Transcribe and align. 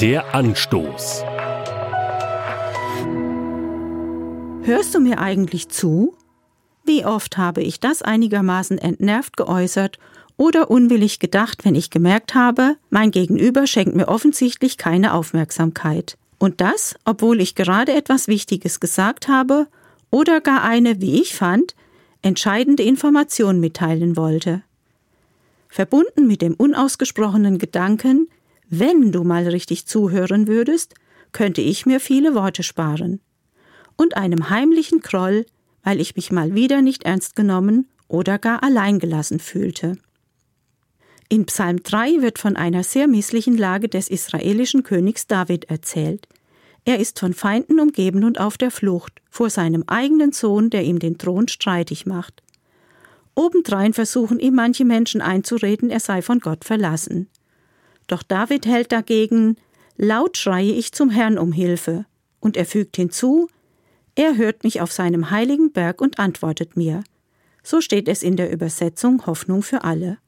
Der 0.00 0.34
Anstoß. 0.34 1.24
Hörst 4.62 4.94
du 4.94 5.00
mir 5.00 5.18
eigentlich 5.18 5.68
zu? 5.68 6.16
Wie 6.86 7.04
oft 7.04 7.36
habe 7.36 7.60
ich 7.60 7.80
das 7.80 8.00
einigermaßen 8.00 8.78
entnervt 8.78 9.36
geäußert 9.36 9.98
oder 10.38 10.70
unwillig 10.70 11.18
gedacht, 11.18 11.66
wenn 11.66 11.74
ich 11.74 11.90
gemerkt 11.90 12.34
habe, 12.34 12.76
mein 12.88 13.10
Gegenüber 13.10 13.66
schenkt 13.66 13.94
mir 13.94 14.08
offensichtlich 14.08 14.78
keine 14.78 15.12
Aufmerksamkeit. 15.12 16.16
Und 16.38 16.62
das, 16.62 16.94
obwohl 17.04 17.38
ich 17.38 17.54
gerade 17.54 17.92
etwas 17.92 18.26
Wichtiges 18.26 18.80
gesagt 18.80 19.28
habe 19.28 19.66
oder 20.10 20.40
gar 20.40 20.62
eine, 20.62 21.02
wie 21.02 21.20
ich 21.20 21.34
fand, 21.34 21.74
entscheidende 22.22 22.84
Information 22.84 23.60
mitteilen 23.60 24.16
wollte. 24.16 24.62
Verbunden 25.68 26.26
mit 26.26 26.40
dem 26.40 26.54
unausgesprochenen 26.54 27.58
Gedanken, 27.58 28.28
wenn 28.70 29.12
du 29.12 29.24
mal 29.24 29.46
richtig 29.48 29.86
zuhören 29.86 30.46
würdest, 30.46 30.94
könnte 31.32 31.60
ich 31.60 31.86
mir 31.86 32.00
viele 32.00 32.34
Worte 32.34 32.62
sparen. 32.62 33.20
Und 33.96 34.16
einem 34.16 34.48
heimlichen 34.48 35.00
Kroll, 35.00 35.44
weil 35.82 36.00
ich 36.00 36.16
mich 36.16 36.32
mal 36.32 36.54
wieder 36.54 36.80
nicht 36.80 37.04
ernst 37.04 37.36
genommen 37.36 37.88
oder 38.08 38.38
gar 38.38 38.62
alleingelassen 38.62 39.40
fühlte. 39.40 39.98
In 41.28 41.46
Psalm 41.46 41.82
3 41.82 42.22
wird 42.22 42.38
von 42.38 42.56
einer 42.56 42.82
sehr 42.82 43.06
misslichen 43.06 43.56
Lage 43.56 43.88
des 43.88 44.08
israelischen 44.08 44.82
Königs 44.82 45.26
David 45.26 45.64
erzählt. 45.66 46.26
Er 46.84 46.98
ist 46.98 47.20
von 47.20 47.34
Feinden 47.34 47.78
umgeben 47.78 48.24
und 48.24 48.40
auf 48.40 48.56
der 48.56 48.70
Flucht 48.70 49.20
vor 49.30 49.50
seinem 49.50 49.84
eigenen 49.86 50.32
Sohn, 50.32 50.70
der 50.70 50.84
ihm 50.84 50.98
den 50.98 51.18
Thron 51.18 51.46
streitig 51.46 52.06
macht. 52.06 52.42
Obendrein 53.34 53.92
versuchen 53.92 54.40
ihm 54.40 54.54
manche 54.54 54.84
Menschen 54.84 55.20
einzureden, 55.20 55.90
er 55.90 56.00
sei 56.00 56.22
von 56.22 56.40
Gott 56.40 56.64
verlassen. 56.64 57.28
Doch 58.10 58.24
David 58.24 58.66
hält 58.66 58.90
dagegen 58.90 59.56
Laut 59.96 60.36
schreie 60.36 60.72
ich 60.72 60.92
zum 60.92 61.10
Herrn 61.10 61.38
um 61.38 61.52
Hilfe, 61.52 62.06
und 62.40 62.56
er 62.56 62.66
fügt 62.66 62.96
hinzu 62.96 63.48
Er 64.16 64.36
hört 64.36 64.64
mich 64.64 64.80
auf 64.80 64.90
seinem 64.90 65.30
heiligen 65.30 65.70
Berg 65.70 66.00
und 66.00 66.18
antwortet 66.18 66.76
mir. 66.76 67.04
So 67.62 67.80
steht 67.80 68.08
es 68.08 68.24
in 68.24 68.36
der 68.36 68.50
Übersetzung 68.50 69.26
Hoffnung 69.26 69.62
für 69.62 69.84
alle. 69.84 70.18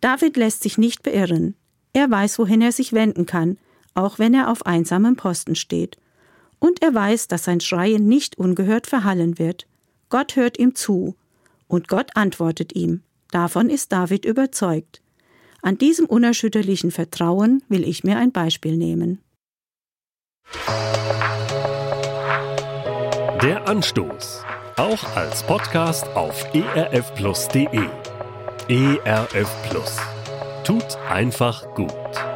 David 0.00 0.36
lässt 0.36 0.62
sich 0.62 0.78
nicht 0.78 1.02
beirren. 1.02 1.56
Er 1.92 2.08
weiß, 2.08 2.38
wohin 2.38 2.62
er 2.62 2.72
sich 2.72 2.92
wenden 2.92 3.26
kann, 3.26 3.58
auch 3.94 4.20
wenn 4.20 4.32
er 4.32 4.48
auf 4.48 4.64
einsamem 4.64 5.16
Posten 5.16 5.56
steht. 5.56 5.96
Und 6.60 6.82
er 6.82 6.94
weiß, 6.94 7.26
dass 7.26 7.44
sein 7.44 7.60
Schreien 7.60 8.06
nicht 8.06 8.38
ungehört 8.38 8.86
verhallen 8.86 9.40
wird. 9.40 9.66
Gott 10.08 10.36
hört 10.36 10.56
ihm 10.56 10.76
zu. 10.76 11.16
Und 11.66 11.88
Gott 11.88 12.14
antwortet 12.14 12.76
ihm. 12.76 13.02
Davon 13.32 13.70
ist 13.70 13.90
David 13.90 14.24
überzeugt. 14.24 15.02
An 15.62 15.78
diesem 15.78 16.06
unerschütterlichen 16.06 16.90
Vertrauen 16.90 17.62
will 17.68 17.86
ich 17.86 18.04
mir 18.04 18.16
ein 18.16 18.32
Beispiel 18.32 18.76
nehmen. 18.76 19.20
Der 23.42 23.66
Anstoß. 23.66 24.44
Auch 24.76 25.16
als 25.16 25.42
Podcast 25.42 26.06
auf 26.14 26.46
erfplus.de. 26.54 27.88
ERF 28.68 29.68
Plus. 29.68 29.96
Tut 30.64 30.96
einfach 31.08 31.74
gut. 31.74 32.29